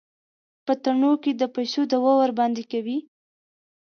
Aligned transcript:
په 0.65 0.73
تاڼو 0.83 1.11
کې 1.23 1.31
د 1.35 1.43
پيسو 1.55 1.81
دعوه 1.91 2.13
ورباندې 2.21 2.63
کوي. 2.71 2.97